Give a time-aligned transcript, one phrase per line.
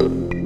[0.00, 0.39] Bye.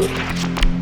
[0.00, 0.73] you